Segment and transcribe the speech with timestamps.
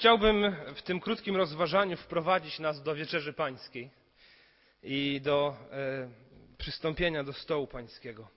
[0.00, 3.90] Chciałbym w tym krótkim rozważaniu wprowadzić nas do wieczerzy pańskiej
[4.82, 6.08] i do e,
[6.58, 8.28] przystąpienia do stołu pańskiego.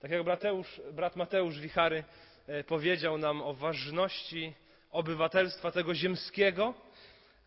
[0.00, 2.04] Tak jak Mateusz, brat Mateusz Wichary
[2.46, 4.54] e, powiedział nam o ważności
[4.90, 6.74] obywatelstwa tego ziemskiego,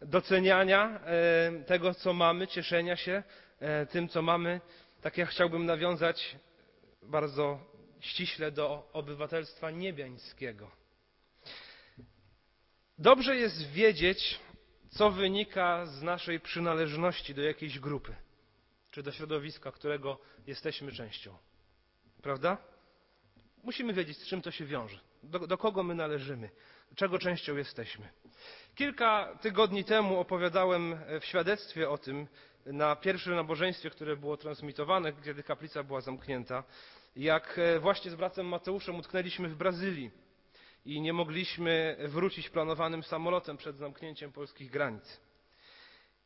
[0.01, 3.23] doceniania e, tego, co mamy, cieszenia się
[3.59, 4.61] e, tym, co mamy,
[5.01, 6.35] tak ja chciałbym nawiązać
[7.03, 7.59] bardzo
[7.99, 10.78] ściśle do obywatelstwa niebiańskiego.
[13.01, 14.39] Dobrze jest wiedzieć,
[14.89, 18.15] co wynika z naszej przynależności do jakiejś grupy,
[18.91, 21.37] czy do środowiska, którego jesteśmy częścią.
[22.21, 22.57] Prawda?
[23.63, 26.49] Musimy wiedzieć, z czym to się wiąże, do, do kogo my należymy,
[26.95, 28.09] czego częścią jesteśmy.
[28.75, 32.27] Kilka tygodni temu opowiadałem w świadectwie o tym
[32.65, 36.63] na pierwszym nabożeństwie, które było transmitowane, kiedy kaplica była zamknięta,
[37.15, 40.11] jak właśnie z bratem Mateuszem utknęliśmy w Brazylii
[40.85, 45.19] i nie mogliśmy wrócić planowanym samolotem przed zamknięciem polskich granic.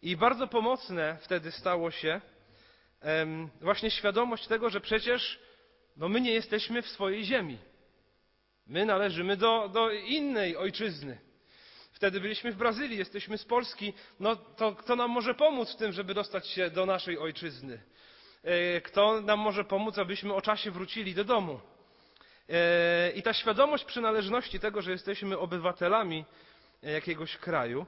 [0.02, 2.22] I bardzo pomocne wtedy stało się
[3.62, 5.40] właśnie świadomość tego, że przecież
[5.98, 7.58] no my nie jesteśmy w swojej ziemi.
[8.68, 11.18] My należymy do, do innej ojczyzny.
[11.92, 13.94] Wtedy byliśmy w Brazylii, jesteśmy z Polski.
[14.20, 17.84] No to kto nam może pomóc w tym, żeby dostać się do naszej ojczyzny?
[18.44, 21.60] E, kto nam może pomóc, abyśmy o czasie wrócili do domu?
[22.50, 26.26] E, I ta świadomość przynależności tego, że jesteśmy obywatelami
[26.84, 27.86] jakiegoś kraju,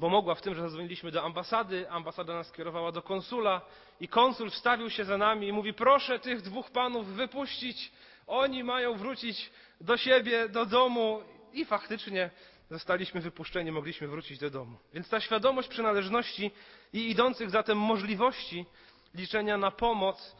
[0.00, 3.60] pomogła w tym, że zadzwoniliśmy do ambasady, ambasada nas skierowała do konsula
[4.00, 7.92] i konsul wstawił się za nami i mówi: Proszę tych dwóch panów wypuścić,
[8.26, 11.22] oni mają wrócić do siebie, do domu.
[11.52, 12.30] I faktycznie
[12.70, 14.78] zostaliśmy wypuszczeni, mogliśmy wrócić do domu.
[14.94, 16.50] Więc ta świadomość przynależności
[16.92, 18.66] i idących zatem możliwości
[19.14, 20.36] liczenia na pomoc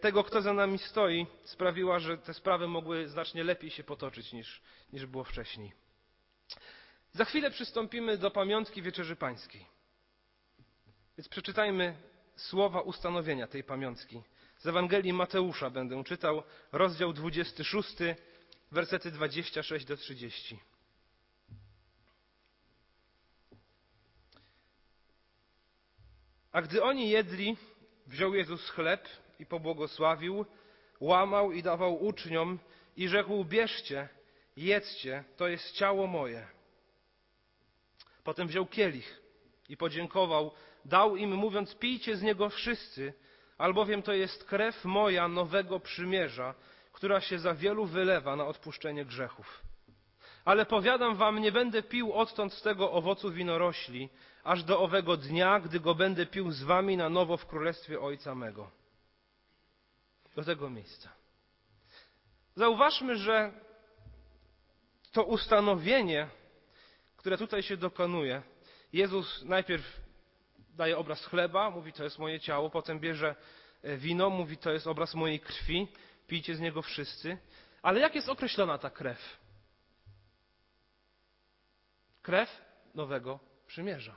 [0.00, 4.62] tego, kto za nami stoi, sprawiła, że te sprawy mogły znacznie lepiej się potoczyć niż,
[4.92, 5.72] niż było wcześniej.
[7.12, 9.66] Za chwilę przystąpimy do pamiątki Wieczerzy Pańskiej.
[11.18, 11.96] Więc przeczytajmy
[12.36, 14.22] słowa ustanowienia tej pamiątki.
[14.58, 17.96] Z Ewangelii Mateusza będę czytał rozdział 26,
[18.70, 20.58] wersety 26 do 30.
[26.52, 27.56] A gdy oni jedli,
[28.06, 29.08] wziął Jezus chleb
[29.38, 30.46] i pobłogosławił,
[31.00, 32.58] łamał i dawał uczniom
[32.96, 34.08] i rzekł: Bierzcie,
[34.56, 36.46] jedzcie, to jest ciało moje.
[38.24, 39.22] Potem wziął kielich
[39.68, 40.50] i podziękował,
[40.84, 43.14] dał im, mówiąc: Pijcie z niego wszyscy,
[43.58, 46.54] albowiem to jest krew moja nowego przymierza,
[46.92, 49.62] która się za wielu wylewa na odpuszczenie grzechów.
[50.44, 54.08] Ale powiadam wam, nie będę pił odtąd z tego owocu winorośli,
[54.44, 58.34] aż do owego dnia, gdy go będę pił z wami na nowo w królestwie Ojca
[58.34, 58.70] mego.
[60.36, 61.08] Do tego miejsca.
[62.54, 63.52] Zauważmy, że
[65.12, 66.28] to ustanowienie,
[67.16, 68.42] które tutaj się dokonuje,
[68.92, 70.00] Jezus najpierw
[70.76, 73.34] daje obraz chleba, mówi to jest moje ciało, potem bierze
[73.82, 75.88] e, wino, mówi to jest obraz mojej krwi,
[76.26, 77.38] pijcie z niego wszyscy.
[77.82, 79.41] Ale jak jest określona ta krew?
[82.22, 82.62] Krew
[82.94, 84.16] nowego przymierza.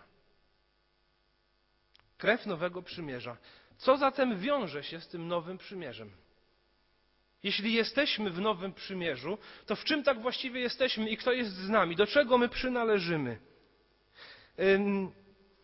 [2.18, 3.38] Krew nowego przymierza.
[3.78, 6.12] Co zatem wiąże się z tym nowym przymierzem?
[7.44, 11.70] Jeśli jesteśmy w nowym przymierzu, to w czym tak właściwie jesteśmy i kto jest z
[11.70, 11.96] nami?
[11.96, 13.40] Do czego my przynależymy?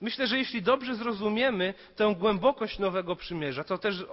[0.01, 4.05] Myślę, że jeśli dobrze zrozumiemy tę głębokość nowego przymierza, to też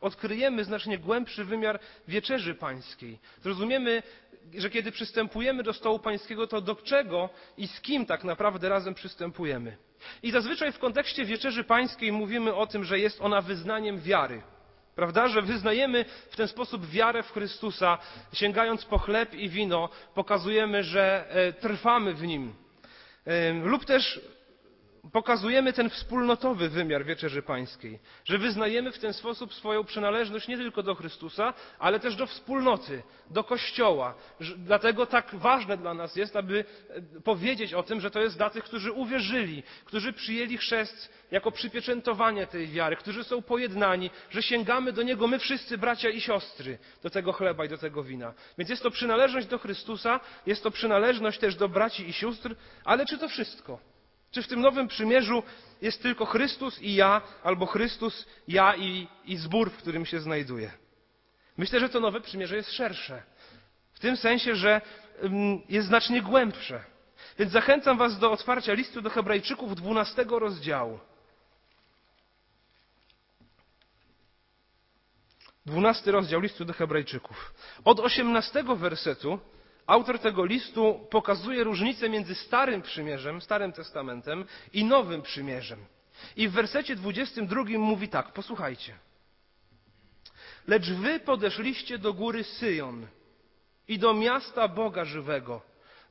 [0.00, 3.18] odkryjemy znacznie głębszy wymiar wieczerzy pańskiej.
[3.42, 4.02] Zrozumiemy,
[4.58, 8.94] że kiedy przystępujemy do stołu pańskiego, to do czego i z kim tak naprawdę razem
[8.94, 9.76] przystępujemy.
[10.22, 14.42] I zazwyczaj w kontekście wieczerzy pańskiej mówimy o tym, że jest ona wyznaniem wiary.
[14.94, 17.98] Prawda, że wyznajemy w ten sposób wiarę w Chrystusa,
[18.32, 22.54] sięgając po chleb i wino, pokazujemy, że e, trwamy w nim.
[23.62, 24.20] Lub też
[25.12, 30.82] pokazujemy ten wspólnotowy wymiar wieczerzy pańskiej, że wyznajemy w ten sposób swoją przynależność nie tylko
[30.82, 34.14] do Chrystusa, ale też do wspólnoty, do Kościoła.
[34.56, 38.50] Dlatego tak ważne dla nas jest, aby e, powiedzieć o tym, że to jest dla
[38.50, 44.92] tych, którzy uwierzyli, którzy przyjęli chrzest jako przypieczętowanie tej wiary, którzy są pojednani, że sięgamy
[44.92, 48.34] do Niego my wszyscy, bracia i siostry, do tego chleba i do tego wina.
[48.58, 52.54] Więc jest to przynależność do Chrystusa, jest to przynależność też do braci i sióstr,
[52.84, 53.91] ale czy to wszystko?
[54.32, 55.42] Czy w tym nowym przymierzu
[55.82, 60.70] jest tylko Chrystus i ja, albo Chrystus, ja i, i zbór, w którym się znajduję?
[61.56, 63.22] Myślę, że to nowe przymierze jest szersze.
[63.92, 64.80] W tym sensie, że
[65.20, 66.84] mm, jest znacznie głębsze.
[67.38, 70.98] Więc zachęcam Was do otwarcia listu do Hebrajczyków 12 rozdziału.
[75.66, 77.54] 12 rozdział listu do Hebrajczyków.
[77.84, 79.38] Od 18 wersetu
[79.86, 85.78] autor tego listu pokazuje różnicę między Starym Przymierzem, Starym Testamentem i Nowym Przymierzem.
[86.36, 88.98] I w wersecie 22 mówi tak, posłuchajcie.
[90.66, 93.06] Lecz wy podeszliście do góry Syjon
[93.88, 95.60] i do miasta Boga żywego,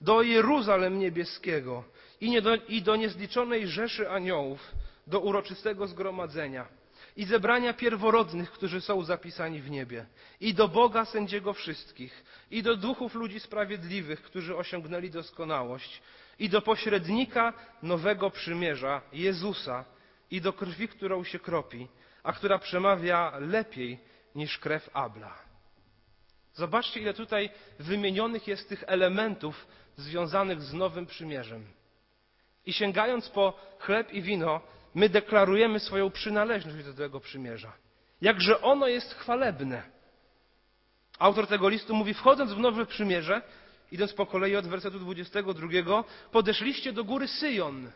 [0.01, 1.83] do Jeruzalem niebieskiego
[2.21, 4.71] i, do, i do niezliczonej rzeszy aniołów,
[5.07, 6.81] do uroczystego zgromadzenia
[7.16, 10.06] i zebrania pierworodnych, którzy są zapisani w niebie,
[10.40, 16.02] i do Boga sędziego wszystkich, i do duchów ludzi sprawiedliwych, którzy osiągnęli doskonałość,
[16.40, 17.54] i do pośrednika
[17.84, 19.86] nowego przymierza, Jezusa,
[20.31, 21.88] i do krwi, którą się kropi,
[22.24, 24.00] a która przemawia lepiej
[24.36, 25.52] niż krew Abla.
[26.54, 27.50] Zobaczcie, ile tutaj
[27.80, 29.68] wymienionych jest tych elementów
[29.98, 31.66] związanych z Nowym Przymierzem.
[32.66, 34.62] I sięgając po chleb i wino,
[34.96, 37.74] my deklarujemy swoją przynależność do tego przymierza.
[38.22, 39.84] Jakże ono jest chwalebne.
[41.20, 43.42] Autor tego listu mówi, wchodząc w nowe przymierze,
[43.92, 47.92] idąc po kolei od wersetu 22, podeszliście do góry Syjon.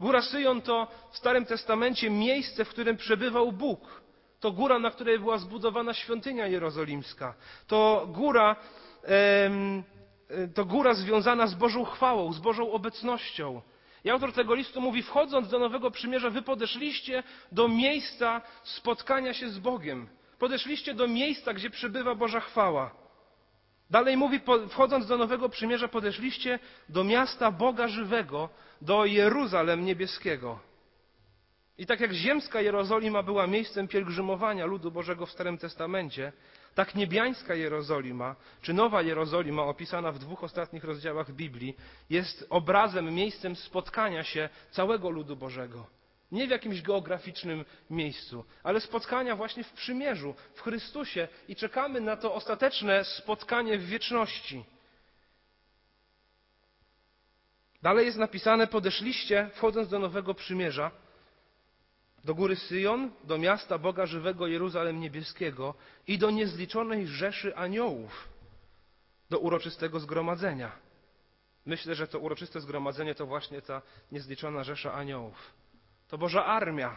[0.00, 4.02] Góra Syjon to w Starym Testamencie miejsce, w którym przebywał Bóg.
[4.40, 7.34] To góra, na której była zbudowana świątynia jerozolimska.
[7.66, 8.56] To góra,
[10.54, 13.62] to góra związana z Bożą chwałą, z Bożą obecnością.
[14.04, 17.22] I autor tego listu mówi, wchodząc do Nowego Przymierza, wy podeszliście
[17.52, 20.08] do miejsca spotkania się z Bogiem.
[20.38, 22.94] Podeszliście do miejsca, gdzie przebywa Boża chwała.
[23.90, 26.58] Dalej mówi, wchodząc do Nowego Przymierza, podeszliście
[26.88, 28.48] do miasta Boga żywego,
[28.80, 30.58] do Jeruzalem niebieskiego.
[31.78, 36.32] I tak jak ziemska Jerozolima była miejscem pielgrzymowania ludu Bożego w Starym Testamencie,
[36.74, 41.76] tak niebiańska Jerozolima, czy Nowa Jerozolima, opisana w dwóch ostatnich rozdziałach Biblii,
[42.10, 45.86] jest obrazem, miejscem spotkania się całego ludu Bożego.
[46.32, 52.16] Nie w jakimś geograficznym miejscu, ale spotkania właśnie w przymierzu, w Chrystusie i czekamy na
[52.16, 54.64] to ostateczne spotkanie w wieczności.
[57.82, 60.90] Dalej jest napisane: Podeszliście, wchodząc do nowego przymierza,
[62.24, 65.74] do góry Syjon, do miasta Boga żywego Jeruzalem niebieskiego
[66.06, 68.28] i do niezliczonej rzeszy aniołów,
[69.30, 70.72] do uroczystego zgromadzenia.
[71.66, 73.82] Myślę, że to uroczyste zgromadzenie to właśnie ta
[74.12, 75.52] niezliczona rzesza aniołów.
[76.08, 76.96] To Boża armia,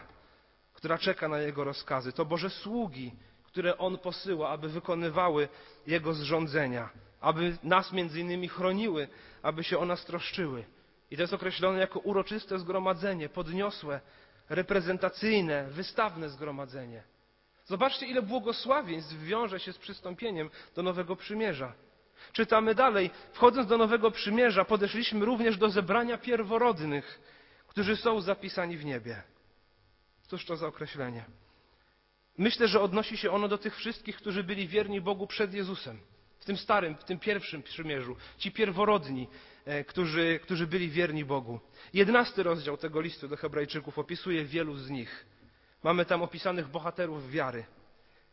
[0.72, 2.12] która czeka na Jego rozkazy.
[2.12, 5.48] To Boże sługi, które On posyła, aby wykonywały
[5.86, 6.90] Jego zrządzenia,
[7.20, 9.08] aby nas między innymi chroniły,
[9.42, 10.64] aby się o nas troszczyły.
[11.10, 14.00] I to jest określone jako uroczyste zgromadzenie, podniosłe,
[14.48, 17.02] reprezentacyjne, wystawne zgromadzenie.
[17.66, 21.72] Zobaczcie, ile błogosławieństw wiąże się z przystąpieniem do Nowego Przymierza.
[22.32, 23.10] Czytamy dalej.
[23.32, 27.20] Wchodząc do Nowego Przymierza, podeszliśmy również do zebrania pierworodnych,
[27.68, 29.22] którzy są zapisani w niebie.
[30.26, 31.24] Cóż to za określenie?
[32.38, 36.00] Myślę, że odnosi się ono do tych wszystkich, którzy byli wierni Bogu przed Jezusem.
[36.40, 38.16] W tym starym, w tym pierwszym przymierzu.
[38.38, 39.28] Ci pierworodni,
[39.68, 41.60] E, którzy, którzy byli wierni Bogu.
[41.94, 45.26] Jedenasty rozdział tego listu do Hebrajczyków opisuje wielu z nich.
[45.82, 47.64] Mamy tam opisanych bohaterów wiary.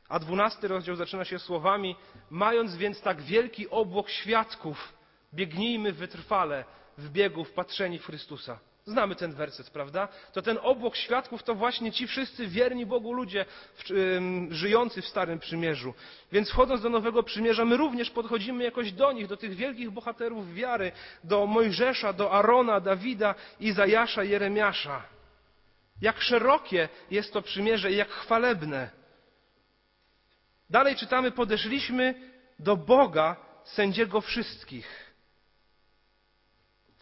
[0.10, 1.96] A dwunasty rozdział zaczyna się słowami:
[2.30, 4.94] Mając więc tak wielki obłok świadków,
[5.34, 6.66] biegnijmy wytrwale
[6.98, 8.60] w biegu wpatrzeni w Chrystusa.
[8.88, 10.08] Znamy ten werset, prawda?
[10.34, 13.46] To ten obłok świadków to właśnie ci wszyscy wierni Bogu ludzie
[13.76, 13.84] w,
[14.52, 15.94] żyjący w Starym Przymierzu.
[16.32, 20.54] Więc wchodząc do Nowego Przymierza, my również podchodzimy jakoś do nich, do tych wielkich bohaterów
[20.54, 20.92] wiary,
[21.24, 25.04] do Mojżesza, do Arona, Dawida, Izajasza, Jeremiasza.
[26.02, 28.90] Jak szerokie jest to przymierze i jak chwalebne.
[30.70, 35.05] Dalej czytamy, podeszliśmy do Boga, sędziego wszystkich.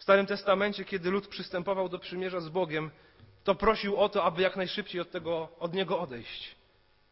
[0.04, 2.90] Starym Testamencie, kiedy lud przystępował do przymierza z Bogiem,
[3.44, 6.56] to prosił o to, aby jak najszybciej od, tego, od niego odejść.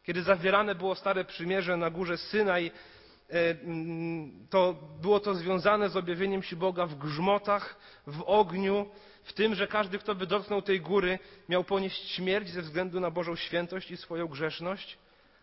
[0.03, 5.97] Kiedy zawierane było stare przymierze na górze Synaj, e, mm, to było to związane z
[5.97, 8.87] objawieniem się Boga w grzmotach, w ogniu,
[9.23, 11.19] w tym, że każdy, kto by dotknął tej góry,
[11.49, 14.99] miał ponieść śmierć ze względu na Bożą świętość i swoją grzeszność.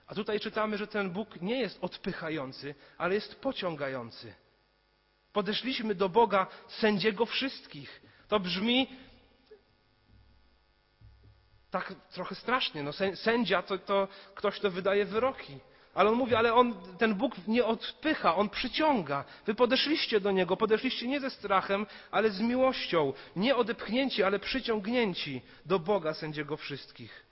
[0.08, 4.34] A tutaj czytamy, że ten Bóg nie jest odpychający, ale jest pociągający.
[5.34, 8.02] Podeszliśmy do Boga, sędziego wszystkich.
[8.28, 8.88] To brzmi
[11.72, 12.84] tak trochę strasznie.
[12.84, 15.60] No, sędzia to, to ktoś, kto wydaje wyroki.
[15.94, 19.26] Ale on mówi, ale on, ten Bóg nie odpycha, on przyciąga.
[19.46, 23.14] Wy podeszliście do Niego, podeszliście nie ze strachem, ale z miłością.
[23.36, 27.26] Nie odepchnięci, ale przyciągnięci do Boga, sędziego wszystkich.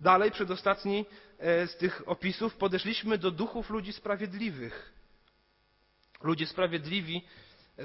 [0.00, 1.06] Dalej, przedostatni
[1.38, 4.97] e, z tych opisów, podeszliśmy do duchów ludzi sprawiedliwych.
[6.22, 7.22] Ludzie sprawiedliwi,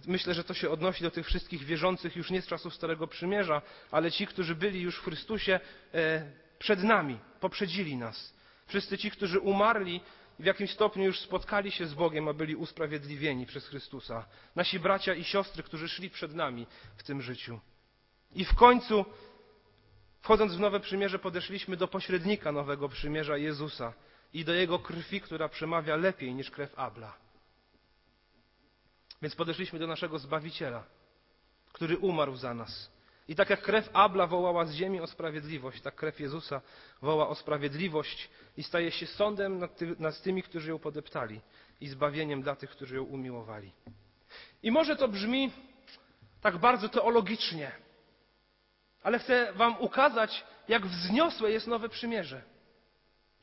[0.07, 3.61] myślę, że to się odnosi do tych wszystkich wierzących już nie z czasów Starego Przymierza,
[3.91, 5.59] ale ci, którzy byli już w Chrystusie
[5.93, 8.33] e, przed nami, poprzedzili nas.
[8.67, 10.01] Wszyscy ci, którzy umarli
[10.39, 14.25] w jakimś stopniu już spotkali się z Bogiem, a byli usprawiedliwieni przez Chrystusa.
[14.55, 17.59] Nasi bracia i siostry, którzy szli przed nami w tym życiu.
[18.35, 19.05] I w końcu,
[20.21, 23.93] wchodząc w nowe przymierze, podeszliśmy do pośrednika nowego przymierza Jezusa
[24.33, 27.22] i do Jego krwi, która przemawia lepiej niż krew Abla.
[29.23, 30.83] Więc podeszliśmy do naszego Zbawiciela,
[31.73, 32.91] który umarł za nas.
[33.27, 36.61] I tak jak krew Abla wołała z ziemi o sprawiedliwość, tak krew Jezusa
[37.01, 41.41] woła o sprawiedliwość i staje się sądem nad, ty, nad tymi, którzy ją podeptali
[41.81, 43.71] i zbawieniem dla tych, którzy ją umiłowali.
[44.63, 45.51] I może to brzmi
[46.41, 47.71] tak bardzo teologicznie,
[49.03, 52.41] ale chcę Wam ukazać, jak wzniosłe jest nowe przymierze.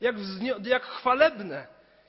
[0.00, 1.66] Jak, wznio- jak chwalebne,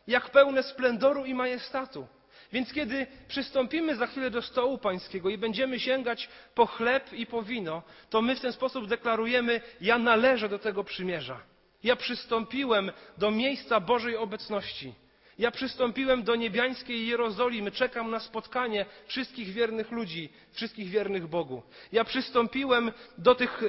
[0.07, 2.07] jak pełne splendoru i majestatu.
[2.51, 7.43] Więc kiedy przystąpimy za chwilę do stołu pańskiego i będziemy sięgać po chleb i po
[7.43, 11.39] wino, to my w ten sposób deklarujemy: Ja należę do tego przymierza.
[11.83, 14.93] Ja przystąpiłem do miejsca Bożej obecności.
[15.39, 21.63] Ja przystąpiłem do niebiańskiej Jerozolimy, czekam na spotkanie wszystkich wiernych ludzi, wszystkich wiernych Bogu.
[21.91, 23.61] Ja przystąpiłem do tych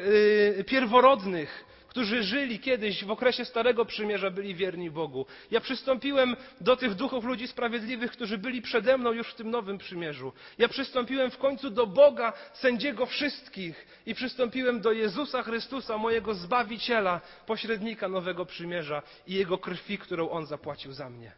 [0.57, 5.27] yy, pierworodnych, którzy żyli kiedyś w okresie Starego Przymierza, byli wierni Bogu.
[5.51, 9.79] Ja przystąpiłem do tych duchów ludzi sprawiedliwych, którzy byli przede mną już w tym Nowym
[9.79, 10.33] Przymierzu.
[10.59, 17.21] Ja przystąpiłem w końcu do Boga, sędziego wszystkich i przystąpiłem do Jezusa Chrystusa, mojego Zbawiciela,
[17.47, 21.33] pośrednika Nowego Przymierza i Jego krwi, którą On zapłacił za mnie.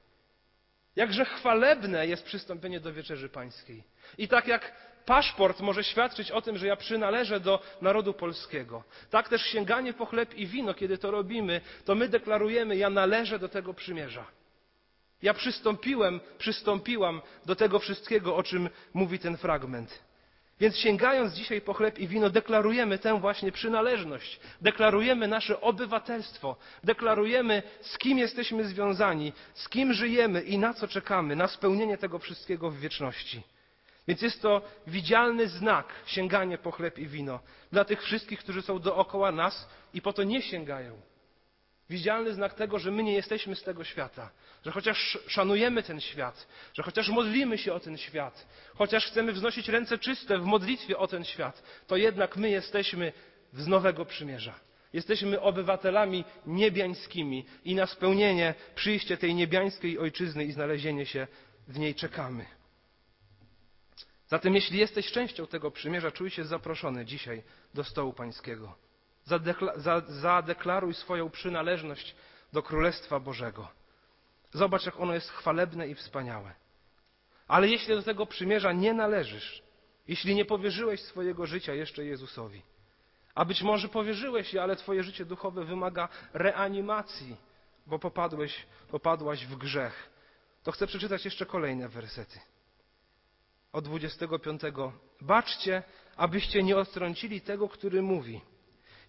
[0.96, 3.84] Jakże chwalebne jest przystąpienie do wieczerzy pańskiej.
[4.18, 4.72] I tak jak
[5.06, 10.06] paszport może świadczyć o tym, że ja przynależę do narodu polskiego, tak też sięganie po
[10.06, 14.26] chleb i wino, kiedy to robimy, to my deklarujemy, ja należę do tego przymierza.
[15.22, 20.04] Ja przystąpiłem, przystąpiłam do tego wszystkiego, o czym mówi ten fragment.
[20.60, 27.62] Więc sięgając dzisiaj po chleb i wino, deklarujemy tę właśnie przynależność, deklarujemy nasze obywatelstwo, deklarujemy,
[27.80, 32.70] z kim jesteśmy związani, z kim żyjemy i na co czekamy, na spełnienie tego wszystkiego
[32.70, 33.42] w wieczności.
[34.08, 37.40] Więc jest to widzialny znak sięganie po chleb i wino
[37.72, 41.00] dla tych wszystkich, którzy są dookoła nas i po to nie sięgają.
[41.90, 44.30] Widzialny znak tego, że my nie jesteśmy z tego świata,
[44.64, 49.68] że chociaż szanujemy ten świat, że chociaż modlimy się o ten świat, chociaż chcemy wznosić
[49.68, 53.12] ręce czyste w modlitwie o ten świat, to jednak my jesteśmy
[53.52, 54.54] z nowego przymierza.
[54.92, 61.26] Jesteśmy obywatelami niebiańskimi i na spełnienie, przyjście tej niebiańskiej ojczyzny i znalezienie się
[61.68, 62.46] w niej czekamy.
[64.28, 67.42] Zatem jeśli jesteś częścią tego przymierza, czuj się zaproszony dzisiaj
[67.74, 68.74] do stołu pańskiego.
[70.08, 72.14] Zadeklaruj swoją przynależność
[72.52, 73.68] do Królestwa Bożego.
[74.52, 76.54] Zobacz, jak ono jest chwalebne i wspaniałe.
[77.48, 79.62] Ale jeśli do tego przymierza nie należysz,
[80.08, 82.62] jeśli nie powierzyłeś swojego życia jeszcze Jezusowi,
[83.34, 87.36] a być może powierzyłeś je, ale twoje życie duchowe wymaga reanimacji,
[87.86, 90.10] bo popadłeś, popadłaś w grzech,
[90.62, 92.40] to chcę przeczytać jeszcze kolejne wersety
[93.74, 94.60] od 25.
[95.20, 95.82] Baczcie,
[96.16, 98.40] abyście nie odtrącili tego, który mówi.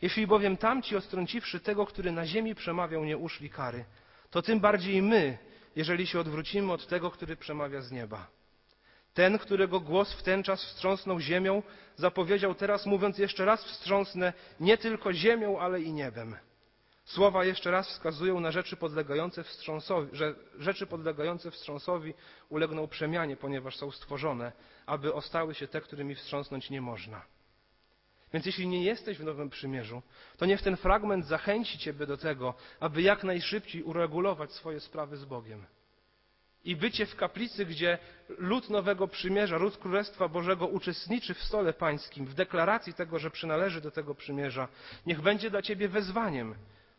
[0.02, 3.86] Jeśli bowiem tamci odtrąciwszy tego, który na ziemi przemawiał, nie uszli kary,
[4.30, 5.38] to tym bardziej my,
[5.76, 8.28] jeżeli się odwrócimy od tego, który przemawia z nieba.
[9.14, 11.64] Ten, którego głos w ten czas wstrząsnął ziemią,
[11.96, 16.36] zapowiedział teraz, mówiąc jeszcze raz wstrząsnę nie tylko ziemią, ale i niebem.
[17.06, 22.14] Słowa jeszcze raz wskazują na rzeczy podlegające wstrząsowi, że rzeczy podlegające wstrząsowi
[22.50, 24.52] ulegną przemianie, ponieważ są stworzone,
[24.86, 27.22] aby ostały się te, którymi wstrząsnąć nie można.
[28.34, 30.02] Więc jeśli nie jesteś w Nowym Przymierzu,
[30.38, 35.26] to niech ten fragment zachęci Ciebie do tego, aby jak najszybciej uregulować swoje sprawy z
[35.26, 35.66] Bogiem.
[36.64, 37.98] I bycie w kaplicy, gdzie
[38.30, 43.82] lud Nowego Przymierza, lud Królestwa Bożego uczestniczy w stole pańskim, w deklaracji tego, że przynależy
[43.82, 44.68] do tego przymierza,
[45.06, 46.56] niech będzie dla Ciebie wezwaniem,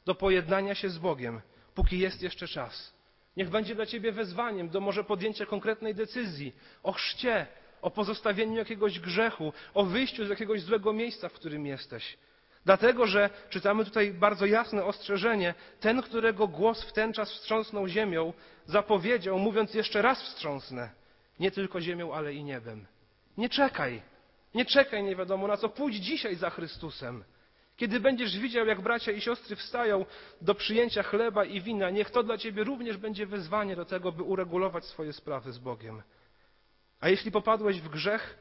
[0.07, 1.41] do pojednania się z Bogiem,
[1.75, 2.97] póki jest jeszcze czas.
[3.37, 7.47] Niech będzie dla Ciebie wezwaniem do może podjęcia konkretnej decyzji o chrzcie,
[7.83, 12.19] o pozostawieniu jakiegoś grzechu, o wyjściu z jakiegoś złego miejsca, w którym jesteś.
[12.65, 15.55] Dlatego, że czytamy tutaj bardzo jasne ostrzeżenie.
[15.81, 18.33] Ten, którego głos w ten czas wstrząsnął ziemią,
[18.67, 20.91] zapowiedział, mówiąc jeszcze raz wstrząsnę.
[21.41, 22.87] Nie tylko ziemią, ale i niebem.
[23.39, 24.03] Nie czekaj.
[24.55, 25.69] Nie czekaj, nie wiadomo na co.
[25.69, 27.25] Pójdź dzisiaj za Chrystusem.
[27.77, 30.05] Kiedy będziesz widział, jak bracia i siostry wstają
[30.41, 34.23] do przyjęcia chleba i wina, niech to dla ciebie również będzie wezwanie do tego, by
[34.23, 36.03] uregulować swoje sprawy z Bogiem.
[37.01, 38.39] A jeśli popadłeś w grzech,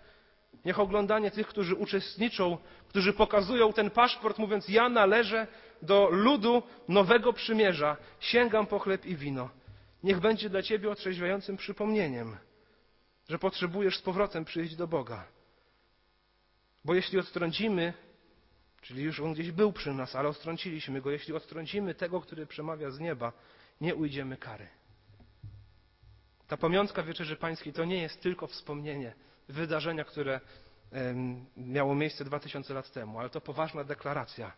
[0.66, 2.58] niech oglądanie tych, którzy uczestniczą,
[2.90, 5.48] którzy pokazują ten paszport, mówiąc: Ja należę
[5.82, 9.50] do ludu nowego przymierza, sięgam po chleb i wino.
[10.04, 12.38] Niech będzie dla ciebie otrzeźwiającym przypomnieniem,
[13.30, 15.28] że potrzebujesz z powrotem przyjść do Boga.
[16.86, 17.94] Bo jeśli odtrącimy
[18.86, 21.12] Czyli już on gdzieś był przy nas, ale odtrąciliśmy go.
[21.12, 23.34] Jeśli odtrącimy tego, który przemawia z nieba,
[23.82, 24.68] nie ujdziemy kary.
[26.48, 29.14] Ta pamiątka Wieczerzy Pańskiej to nie jest tylko wspomnienie
[29.50, 30.40] wydarzenia, które
[31.58, 34.52] miało miejsce 2000 lat temu, ale to poważna deklaracja.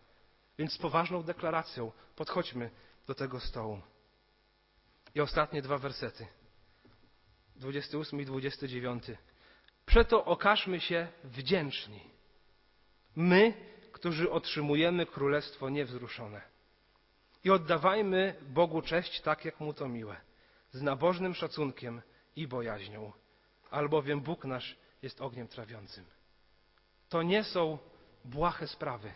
[0.57, 2.69] Więc z poważną deklaracją podchodźmy
[3.07, 3.81] do tego stołu.
[5.15, 6.27] I ostatnie dwa wersety.
[7.55, 9.03] 28 i 29.
[9.85, 12.01] Przeto okażmy się wdzięczni.
[13.15, 13.53] My,
[13.97, 16.41] którzy otrzymujemy królestwo niewzruszone.
[17.43, 20.15] I oddawajmy Bogu cześć tak, jak mu to miłe,
[20.71, 22.01] z nabożnym szacunkiem
[22.35, 23.13] i bojaźnią,
[23.71, 26.05] albowiem Bóg nasz jest ogniem trawiącym.
[27.09, 27.77] To nie są
[28.25, 29.11] błahe sprawy.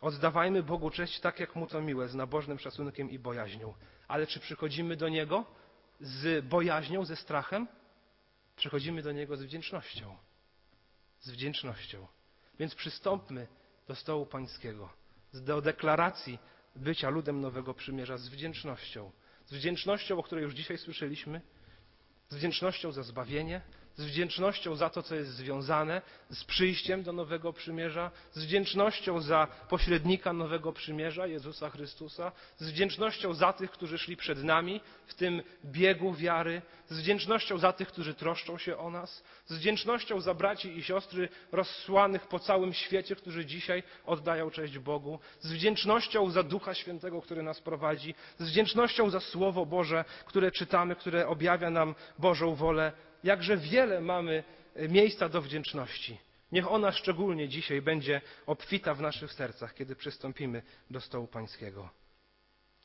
[0.00, 3.74] Oddawajmy Bogu cześć tak, jak mu to miłe, z nabożnym szacunkiem i bojaźnią.
[4.08, 5.44] Ale czy przychodzimy do Niego
[6.00, 7.68] z bojaźnią, ze strachem?
[8.56, 10.16] Przychodzimy do Niego z wdzięcznością.
[11.20, 12.06] Z wdzięcznością.
[12.62, 13.46] Więc przystąpmy
[13.88, 14.88] do stołu Pańskiego,
[15.34, 16.38] do deklaracji
[16.76, 19.10] bycia ludem Nowego Przymierza z wdzięcznością.
[19.46, 21.40] Z wdzięcznością, o której już dzisiaj słyszeliśmy,
[22.28, 23.60] z wdzięcznością za zbawienie,
[23.96, 29.46] z wdzięcznością za to, co jest związane z przyjściem do Nowego Przymierza, z wdzięcznością za
[29.68, 35.42] pośrednika Nowego Przymierza, Jezusa Chrystusa, z wdzięcznością za tych, którzy szli przed nami w tym
[35.64, 40.78] biegu wiary, z wdzięcznością za tych, którzy troszczą się o nas, z wdzięcznością za braci
[40.78, 46.74] i siostry rozsłanych po całym świecie, którzy dzisiaj oddają cześć Bogu, z wdzięcznością za Ducha
[46.74, 52.54] Świętego, który nas prowadzi, z wdzięcznością za Słowo Boże, które czytamy, które objawia nam Bożą
[52.54, 52.92] wolę
[53.24, 56.18] jakże wiele mamy e, miejsca do wdzięczności.
[56.52, 61.90] Niech ona szczególnie dzisiaj będzie obfita w naszych sercach, kiedy przystąpimy do stołu Pańskiego.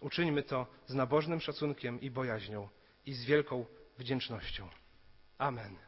[0.01, 2.69] Uczyńmy to z nabożnym szacunkiem i bojaźnią
[3.05, 3.65] i z wielką
[3.97, 4.69] wdzięcznością.
[5.37, 5.86] Amen.